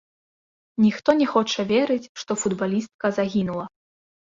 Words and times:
Ніхто 0.83 1.09
не 1.21 1.27
хоча 1.35 1.67
верыць, 1.75 2.11
што 2.25 2.41
футбалістка 2.47 3.17
загінула. 3.23 3.65